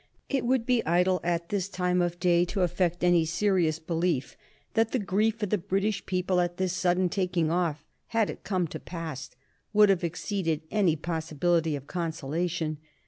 [0.29, 4.35] It would be idle, at this time of day, to affect any serious belief
[4.73, 8.65] that the grief of the British people at this sudden taking off, had it come
[8.69, 9.29] to pass,
[9.73, 12.79] would have exceeded any possibility of consolation.